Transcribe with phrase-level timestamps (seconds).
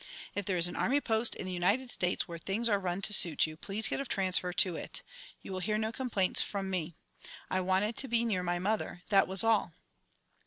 [0.33, 3.13] If there is an army post in the United States where things are run to
[3.13, 5.03] suit you, please get a transfer to it.
[5.43, 6.95] You will hear no complaints from me.
[7.51, 9.73] I wanted to be near my mother that was all."